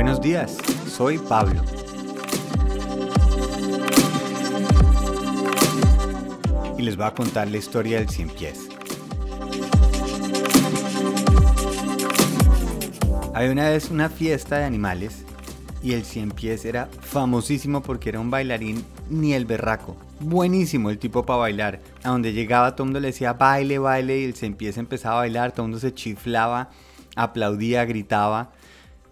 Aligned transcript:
Buenos 0.00 0.20
días, 0.20 0.56
soy 0.86 1.18
Pablo. 1.18 1.60
Y 6.78 6.82
les 6.82 6.96
voy 6.96 7.04
a 7.04 7.10
contar 7.10 7.48
la 7.48 7.56
historia 7.56 7.98
del 7.98 8.08
cien 8.08 8.30
pies. 8.30 8.68
Había 13.34 13.50
una 13.50 13.70
vez 13.70 13.90
una 13.90 14.08
fiesta 14.08 14.58
de 14.58 14.66
animales 14.66 15.24
y 15.82 15.94
el 15.94 16.04
cien 16.04 16.30
pies 16.30 16.64
era 16.64 16.88
famosísimo 17.00 17.82
porque 17.82 18.10
era 18.10 18.20
un 18.20 18.30
bailarín 18.30 18.84
ni 19.10 19.34
el 19.34 19.46
berraco. 19.46 19.96
Buenísimo 20.20 20.90
el 20.90 21.00
tipo 21.00 21.26
para 21.26 21.40
bailar. 21.40 21.80
A 22.04 22.10
donde 22.10 22.32
llegaba 22.32 22.76
todo 22.76 22.84
el 22.84 22.90
mundo 22.90 23.00
le 23.00 23.08
decía 23.08 23.32
baile, 23.32 23.80
baile 23.80 24.20
y 24.20 24.24
el 24.26 24.36
cien 24.36 24.54
pies 24.54 24.78
empezaba 24.78 25.16
a 25.16 25.22
bailar, 25.22 25.50
todo 25.50 25.66
el 25.66 25.70
mundo 25.70 25.80
se 25.80 25.92
chiflaba, 25.92 26.70
aplaudía, 27.16 27.84
gritaba. 27.84 28.52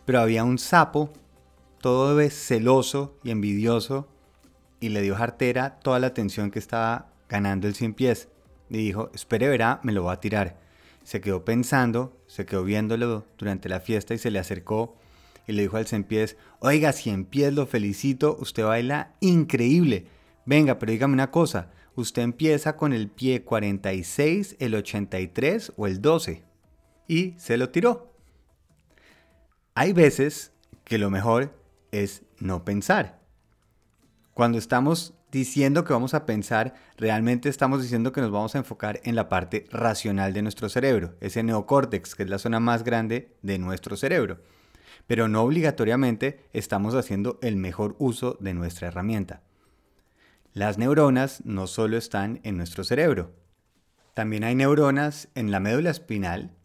Pero 0.07 0.21
había 0.21 0.45
un 0.45 0.59
sapo, 0.59 1.13
todo 1.83 2.19
celoso 2.31 3.19
y 3.23 3.31
envidioso, 3.31 4.09
y 4.81 4.89
le 4.89 5.03
dio 5.03 5.17
jartera 5.17 5.79
toda 5.81 5.99
la 5.99 6.07
atención 6.07 6.51
que 6.51 6.59
estaba 6.59 7.13
ganando 7.29 7.69
el 7.69 7.75
cien 7.75 7.93
pies. 7.93 8.29
Y 8.71 8.79
dijo, 8.79 9.11
espere 9.15 9.49
verá, 9.49 9.81
me 9.83 9.93
lo 9.93 10.05
voy 10.05 10.15
a 10.15 10.21
tirar. 10.21 10.59
Se 11.05 11.21
quedó 11.21 11.45
pensando, 11.45 12.17
se 12.27 12.47
quedó 12.47 12.65
viéndolo 12.65 13.27
durante 13.37 13.69
la 13.69 13.81
fiesta 13.81 14.15
y 14.15 14.19
se 14.19 14.31
le 14.31 14.39
acercó 14.39 14.97
y 15.47 15.53
le 15.53 15.63
dijo 15.63 15.77
al 15.77 15.87
cien 15.87 16.05
pies, 16.05 16.37
oiga, 16.59 16.93
cien 16.93 17.25
pies, 17.25 17.55
lo 17.55 17.67
felicito, 17.67 18.37
usted 18.41 18.65
baila 18.65 19.15
increíble. 19.21 20.07
Venga, 20.45 20.79
pero 20.79 20.93
dígame 20.93 21.15
una 21.15 21.31
cosa, 21.31 21.71
usted 21.95 22.23
empieza 22.23 22.77
con 22.77 22.93
el 22.93 23.09
pie 23.09 23.43
46, 23.43 24.57
el 24.59 24.75
83 24.75 25.73
o 25.77 25.87
el 25.87 26.01
12. 26.01 26.43
Y 27.09 27.35
se 27.39 27.57
lo 27.57 27.71
tiró. 27.71 28.16
Hay 29.79 29.93
veces 29.93 30.53
que 30.85 30.97
lo 30.97 31.11
mejor 31.11 31.55
es 31.93 32.23
no 32.39 32.65
pensar. 32.65 33.21
Cuando 34.33 34.57
estamos 34.57 35.13
diciendo 35.31 35.85
que 35.85 35.93
vamos 35.93 36.15
a 36.15 36.25
pensar, 36.25 36.73
realmente 36.97 37.51
estamos 37.51 37.83
diciendo 37.83 38.11
que 38.11 38.23
nos 38.23 38.31
vamos 38.31 38.55
a 38.55 38.59
enfocar 38.59 39.03
en 39.05 39.15
la 39.15 39.29
parte 39.29 39.67
racional 39.71 40.33
de 40.33 40.41
nuestro 40.41 40.71
cerebro, 40.71 41.15
ese 41.21 41.43
neocórtex, 41.43 42.15
que 42.15 42.23
es 42.23 42.31
la 42.31 42.39
zona 42.39 42.59
más 42.59 42.85
grande 42.85 43.37
de 43.43 43.59
nuestro 43.59 43.99
cerebro. 43.99 44.41
Pero 45.07 45.29
no 45.29 45.43
obligatoriamente 45.43 46.41
estamos 46.55 46.95
haciendo 46.95 47.39
el 47.43 47.57
mejor 47.57 47.97
uso 47.99 48.39
de 48.41 48.55
nuestra 48.55 48.89
herramienta. 48.89 49.43
Las 50.55 50.79
neuronas 50.79 51.45
no 51.45 51.67
solo 51.67 51.99
están 51.99 52.41
en 52.45 52.57
nuestro 52.57 52.83
cerebro, 52.83 53.35
también 54.15 54.43
hay 54.45 54.55
neuronas 54.55 55.29
en 55.35 55.51
la 55.51 55.61
médula 55.61 55.91
espinal 55.91 56.57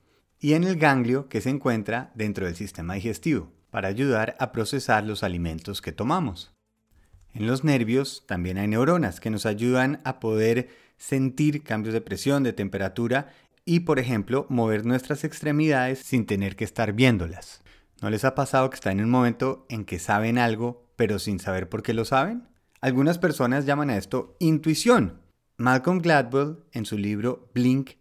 y 0.42 0.56
en 0.56 0.64
el 0.64 0.75
ganglio 0.75 1.30
que 1.30 1.39
se 1.39 1.52
encuentra 1.52 2.11
dentro 2.16 2.47
del 2.47 2.56
sistema 2.56 2.95
digestivo 2.95 3.52
para 3.70 3.88
ayudar 3.88 4.36
a 4.39 4.52
procesar 4.52 5.03
los 5.03 5.23
alimentos 5.23 5.81
que 5.81 5.92
tomamos. 5.92 6.52
En 7.34 7.45
los 7.45 7.64
nervios 7.64 8.25
también 8.28 8.58
hay 8.58 8.67
neuronas 8.67 9.19
que 9.22 9.30
nos 9.30 9.45
ayudan 9.45 10.02
a 10.03 10.19
poder 10.19 10.69
sentir 10.97 11.64
cambios 11.64 11.94
de 11.94 12.02
presión, 12.02 12.44
de 12.44 12.53
temperatura 12.53 13.30
y, 13.64 13.81
por 13.81 14.00
ejemplo, 14.00 14.47
mover 14.50 14.84
nuestras 14.84 15.23
extremidades 15.23 16.00
sin 16.00 16.25
tener 16.25 16.56
que 16.56 16.66
estar 16.66 16.92
viéndolas. 16.92 17.62
¿No 18.02 18.09
les 18.09 18.25
ha 18.25 18.34
pasado 18.34 18.69
que 18.72 18.75
están 18.75 19.00
en 19.00 19.06
un 19.06 19.12
momento 19.12 19.67
en 19.69 19.86
que 19.86 20.00
saben 20.00 20.39
algo 20.39 20.88
pero 20.95 21.19
sin 21.19 21.39
saber 21.39 21.69
por 21.69 21.84
qué 21.84 21.94
lo 21.94 22.03
saben? 22.03 22.47
Algunas 22.81 23.19
personas 23.19 23.66
llaman 23.67 23.92
a 23.92 23.97
esto 23.97 24.36
intuición. 24.39 25.22
Malcolm 25.58 26.00
Gladwell 26.00 26.58
en 26.73 26.86
su 26.86 26.97
libro 26.97 27.50
Blink 27.53 27.92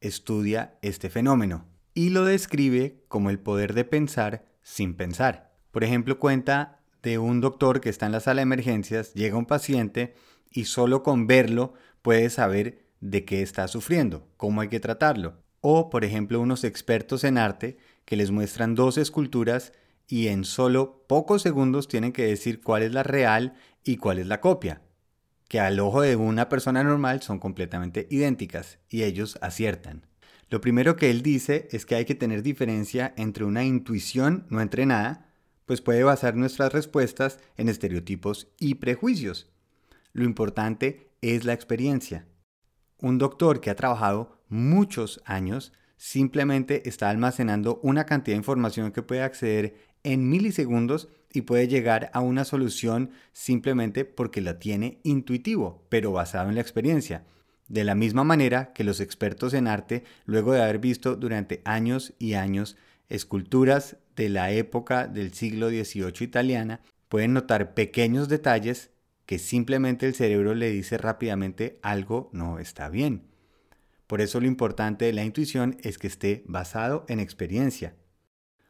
estudia 0.00 0.78
este 0.82 1.10
fenómeno 1.10 1.69
y 2.00 2.08
lo 2.08 2.24
describe 2.24 3.04
como 3.08 3.28
el 3.28 3.38
poder 3.38 3.74
de 3.74 3.84
pensar 3.84 4.46
sin 4.62 4.94
pensar. 4.94 5.52
Por 5.70 5.84
ejemplo, 5.84 6.18
cuenta 6.18 6.80
de 7.02 7.18
un 7.18 7.42
doctor 7.42 7.82
que 7.82 7.90
está 7.90 8.06
en 8.06 8.12
la 8.12 8.20
sala 8.20 8.38
de 8.38 8.44
emergencias, 8.44 9.12
llega 9.12 9.36
un 9.36 9.44
paciente 9.44 10.14
y 10.50 10.64
solo 10.64 11.02
con 11.02 11.26
verlo 11.26 11.74
puede 12.00 12.30
saber 12.30 12.86
de 13.02 13.26
qué 13.26 13.42
está 13.42 13.68
sufriendo, 13.68 14.26
cómo 14.38 14.62
hay 14.62 14.68
que 14.68 14.80
tratarlo. 14.80 15.42
O, 15.60 15.90
por 15.90 16.06
ejemplo, 16.06 16.40
unos 16.40 16.64
expertos 16.64 17.22
en 17.22 17.36
arte 17.36 17.76
que 18.06 18.16
les 18.16 18.30
muestran 18.30 18.74
dos 18.74 18.96
esculturas 18.96 19.74
y 20.08 20.28
en 20.28 20.44
solo 20.44 21.04
pocos 21.06 21.42
segundos 21.42 21.86
tienen 21.86 22.12
que 22.12 22.24
decir 22.24 22.62
cuál 22.62 22.82
es 22.82 22.94
la 22.94 23.02
real 23.02 23.52
y 23.84 23.98
cuál 23.98 24.20
es 24.20 24.26
la 24.26 24.40
copia, 24.40 24.80
que 25.48 25.60
al 25.60 25.78
ojo 25.78 26.00
de 26.00 26.16
una 26.16 26.48
persona 26.48 26.82
normal 26.82 27.20
son 27.20 27.38
completamente 27.38 28.06
idénticas 28.08 28.78
y 28.88 29.02
ellos 29.02 29.38
aciertan. 29.42 30.09
Lo 30.50 30.60
primero 30.60 30.96
que 30.96 31.10
él 31.10 31.22
dice 31.22 31.68
es 31.70 31.86
que 31.86 31.94
hay 31.94 32.04
que 32.04 32.16
tener 32.16 32.42
diferencia 32.42 33.14
entre 33.16 33.44
una 33.44 33.64
intuición 33.64 34.46
no 34.50 34.60
entrenada, 34.60 35.32
pues 35.64 35.80
puede 35.80 36.02
basar 36.02 36.34
nuestras 36.34 36.72
respuestas 36.72 37.38
en 37.56 37.68
estereotipos 37.68 38.48
y 38.58 38.74
prejuicios. 38.74 39.48
Lo 40.12 40.24
importante 40.24 41.12
es 41.22 41.44
la 41.44 41.52
experiencia. 41.52 42.26
Un 42.98 43.18
doctor 43.18 43.60
que 43.60 43.70
ha 43.70 43.76
trabajado 43.76 44.42
muchos 44.48 45.22
años 45.24 45.72
simplemente 45.96 46.88
está 46.88 47.10
almacenando 47.10 47.78
una 47.84 48.04
cantidad 48.04 48.34
de 48.34 48.40
información 48.40 48.90
que 48.90 49.02
puede 49.02 49.22
acceder 49.22 49.76
en 50.02 50.28
milisegundos 50.28 51.08
y 51.32 51.42
puede 51.42 51.68
llegar 51.68 52.10
a 52.12 52.20
una 52.20 52.44
solución 52.44 53.12
simplemente 53.32 54.04
porque 54.04 54.40
la 54.40 54.58
tiene 54.58 54.98
intuitivo, 55.04 55.86
pero 55.88 56.10
basado 56.10 56.48
en 56.48 56.56
la 56.56 56.60
experiencia. 56.60 57.24
De 57.70 57.84
la 57.84 57.94
misma 57.94 58.24
manera 58.24 58.72
que 58.72 58.82
los 58.82 58.98
expertos 58.98 59.54
en 59.54 59.68
arte, 59.68 60.02
luego 60.24 60.52
de 60.52 60.60
haber 60.60 60.80
visto 60.80 61.14
durante 61.14 61.62
años 61.64 62.14
y 62.18 62.34
años 62.34 62.76
esculturas 63.08 63.96
de 64.16 64.28
la 64.28 64.50
época 64.50 65.06
del 65.06 65.32
siglo 65.32 65.68
XVIII 65.68 66.14
italiana, 66.20 66.80
pueden 67.08 67.32
notar 67.32 67.74
pequeños 67.74 68.28
detalles 68.28 68.90
que 69.24 69.38
simplemente 69.38 70.06
el 70.06 70.16
cerebro 70.16 70.56
le 70.56 70.68
dice 70.70 70.98
rápidamente 70.98 71.78
algo 71.80 72.28
no 72.32 72.58
está 72.58 72.88
bien. 72.88 73.28
Por 74.08 74.20
eso 74.20 74.40
lo 74.40 74.48
importante 74.48 75.04
de 75.04 75.12
la 75.12 75.22
intuición 75.22 75.76
es 75.84 75.96
que 75.96 76.08
esté 76.08 76.42
basado 76.48 77.04
en 77.06 77.20
experiencia. 77.20 77.94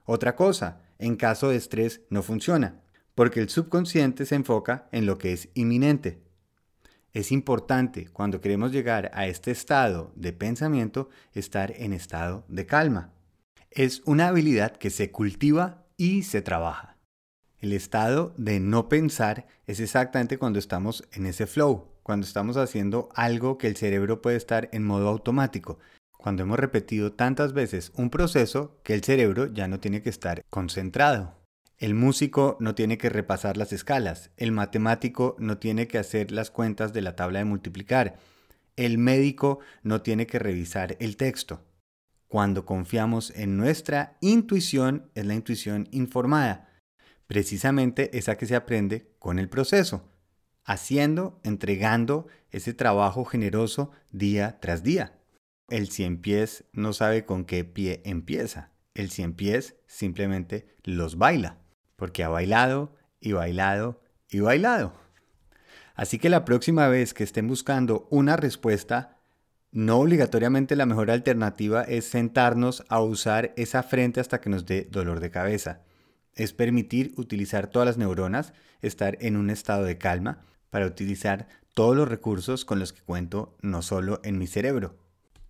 Otra 0.04 0.36
cosa, 0.36 0.82
en 0.98 1.16
caso 1.16 1.48
de 1.48 1.56
estrés 1.56 2.02
no 2.10 2.22
funciona, 2.22 2.82
porque 3.14 3.40
el 3.40 3.48
subconsciente 3.48 4.26
se 4.26 4.34
enfoca 4.34 4.90
en 4.92 5.06
lo 5.06 5.16
que 5.16 5.32
es 5.32 5.48
inminente, 5.54 6.20
es 7.12 7.32
importante 7.32 8.06
cuando 8.06 8.40
queremos 8.40 8.72
llegar 8.72 9.10
a 9.14 9.26
este 9.26 9.50
estado 9.50 10.12
de 10.14 10.32
pensamiento 10.32 11.08
estar 11.32 11.72
en 11.76 11.92
estado 11.92 12.44
de 12.48 12.66
calma. 12.66 13.12
Es 13.70 14.02
una 14.04 14.28
habilidad 14.28 14.76
que 14.76 14.90
se 14.90 15.10
cultiva 15.10 15.84
y 15.96 16.22
se 16.22 16.42
trabaja. 16.42 16.96
El 17.58 17.72
estado 17.72 18.32
de 18.36 18.58
no 18.58 18.88
pensar 18.88 19.46
es 19.66 19.80
exactamente 19.80 20.38
cuando 20.38 20.58
estamos 20.58 21.06
en 21.12 21.26
ese 21.26 21.46
flow, 21.46 21.88
cuando 22.02 22.26
estamos 22.26 22.56
haciendo 22.56 23.10
algo 23.14 23.58
que 23.58 23.66
el 23.66 23.76
cerebro 23.76 24.22
puede 24.22 24.36
estar 24.36 24.68
en 24.72 24.84
modo 24.84 25.08
automático, 25.08 25.78
cuando 26.16 26.42
hemos 26.42 26.58
repetido 26.58 27.12
tantas 27.12 27.52
veces 27.52 27.92
un 27.96 28.10
proceso 28.10 28.80
que 28.82 28.94
el 28.94 29.04
cerebro 29.04 29.46
ya 29.46 29.68
no 29.68 29.80
tiene 29.80 30.02
que 30.02 30.10
estar 30.10 30.42
concentrado. 30.48 31.39
El 31.80 31.94
músico 31.94 32.58
no 32.60 32.74
tiene 32.74 32.98
que 32.98 33.08
repasar 33.08 33.56
las 33.56 33.72
escalas, 33.72 34.32
el 34.36 34.52
matemático 34.52 35.34
no 35.38 35.56
tiene 35.56 35.88
que 35.88 35.96
hacer 35.96 36.30
las 36.30 36.50
cuentas 36.50 36.92
de 36.92 37.00
la 37.00 37.16
tabla 37.16 37.38
de 37.38 37.46
multiplicar, 37.46 38.18
el 38.76 38.98
médico 38.98 39.60
no 39.82 40.02
tiene 40.02 40.26
que 40.26 40.38
revisar 40.38 40.98
el 41.00 41.16
texto. 41.16 41.64
Cuando 42.28 42.66
confiamos 42.66 43.30
en 43.34 43.56
nuestra 43.56 44.18
intuición, 44.20 45.10
es 45.14 45.24
la 45.24 45.34
intuición 45.34 45.88
informada, 45.90 46.68
precisamente 47.26 48.16
esa 48.18 48.36
que 48.36 48.44
se 48.44 48.56
aprende 48.56 49.14
con 49.18 49.38
el 49.38 49.48
proceso, 49.48 50.06
haciendo, 50.64 51.40
entregando 51.44 52.26
ese 52.50 52.74
trabajo 52.74 53.24
generoso 53.24 53.90
día 54.12 54.58
tras 54.60 54.82
día. 54.82 55.18
El 55.70 55.88
cien 55.88 56.18
pies 56.18 56.64
no 56.74 56.92
sabe 56.92 57.24
con 57.24 57.46
qué 57.46 57.64
pie 57.64 58.02
empieza, 58.04 58.70
el 58.92 59.10
cien 59.10 59.32
pies 59.32 59.76
simplemente 59.86 60.76
los 60.84 61.16
baila 61.16 61.56
porque 62.00 62.24
ha 62.24 62.30
bailado 62.30 62.94
y 63.20 63.32
bailado 63.32 64.00
y 64.30 64.40
bailado. 64.40 64.94
Así 65.94 66.18
que 66.18 66.30
la 66.30 66.46
próxima 66.46 66.88
vez 66.88 67.12
que 67.12 67.24
estén 67.24 67.46
buscando 67.46 68.08
una 68.10 68.38
respuesta, 68.38 69.18
no 69.70 69.98
obligatoriamente 69.98 70.76
la 70.76 70.86
mejor 70.86 71.10
alternativa 71.10 71.82
es 71.82 72.06
sentarnos 72.06 72.84
a 72.88 73.02
usar 73.02 73.52
esa 73.58 73.82
frente 73.82 74.18
hasta 74.18 74.40
que 74.40 74.48
nos 74.48 74.64
dé 74.64 74.88
dolor 74.90 75.20
de 75.20 75.30
cabeza. 75.30 75.82
Es 76.34 76.54
permitir 76.54 77.12
utilizar 77.18 77.66
todas 77.66 77.84
las 77.84 77.98
neuronas, 77.98 78.54
estar 78.80 79.18
en 79.20 79.36
un 79.36 79.50
estado 79.50 79.84
de 79.84 79.98
calma 79.98 80.40
para 80.70 80.86
utilizar 80.86 81.48
todos 81.74 81.94
los 81.94 82.08
recursos 82.08 82.64
con 82.64 82.78
los 82.78 82.94
que 82.94 83.02
cuento 83.02 83.58
no 83.60 83.82
solo 83.82 84.22
en 84.24 84.38
mi 84.38 84.46
cerebro. 84.46 84.96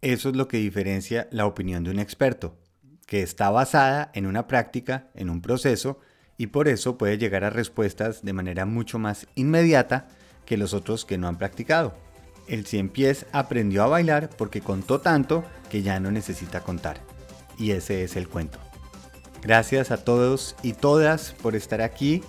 Eso 0.00 0.31
es 0.31 0.37
lo 0.37 0.49
que 0.49 0.56
diferencia 0.56 1.29
la 1.31 1.47
opinión 1.47 1.85
de 1.85 1.93
un 1.93 2.00
experto, 2.00 2.58
que 3.06 3.23
está 3.23 3.50
basada 3.50 4.11
en 4.14 4.26
una 4.26 4.49
práctica, 4.49 5.11
en 5.14 5.31
un 5.31 5.43
proceso, 5.43 6.00
y 6.41 6.47
por 6.47 6.69
eso 6.69 6.97
puede 6.97 7.19
llegar 7.19 7.45
a 7.45 7.51
respuestas 7.51 8.23
de 8.23 8.33
manera 8.33 8.65
mucho 8.65 8.99
más 8.99 9.27
inmediata 9.35 10.09
que 10.47 10.57
los 10.57 10.73
otros 10.73 11.05
que 11.05 11.19
no 11.19 11.29
han 11.29 11.37
practicado. 11.37 11.93
El 12.49 12.65
cien 12.65 12.89
pies 12.89 13.27
aprendió 13.33 13.83
a 13.83 13.89
bailar 13.89 14.31
porque 14.39 14.63
contó 14.63 15.03
tanto 15.03 15.45
que 15.69 15.83
ya 15.83 16.01
no 16.01 16.11
necesita 16.11 16.63
contar. 16.63 16.97
Y 17.59 17.73
ese 17.73 18.05
es 18.05 18.17
el 18.17 18.27
cuento. 18.27 18.59
Gracias 19.43 19.91
a 19.91 19.99
todos 19.99 20.57
y 20.63 20.73
todas 20.73 21.33
por 21.43 21.55
estar 21.55 21.83
aquí. 21.83 22.23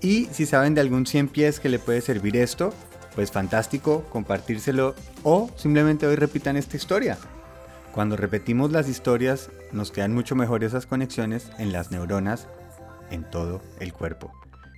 Y 0.00 0.24
si 0.32 0.46
saben 0.46 0.74
de 0.74 0.80
algún 0.80 1.04
100 1.04 1.28
pies 1.28 1.60
que 1.60 1.68
le 1.68 1.78
puede 1.78 2.00
servir 2.00 2.38
esto, 2.38 2.72
pues 3.14 3.30
fantástico, 3.30 4.06
compartírselo 4.08 4.94
o 5.22 5.50
simplemente 5.56 6.06
hoy 6.06 6.16
repitan 6.16 6.56
esta 6.56 6.78
historia. 6.78 7.18
Cuando 7.92 8.16
repetimos 8.16 8.72
las 8.72 8.88
historias, 8.88 9.50
nos 9.70 9.90
quedan 9.90 10.14
mucho 10.14 10.34
mejor 10.34 10.64
esas 10.64 10.86
conexiones 10.86 11.50
en 11.58 11.72
las 11.72 11.90
neuronas, 11.90 12.48
en 13.10 13.28
todo 13.30 13.62
el 13.80 13.92
cuerpo. 13.92 14.32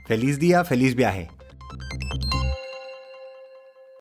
Feliz 0.07 0.39
día, 0.39 0.65
feliz 0.65 0.95
viaje. 0.95 1.29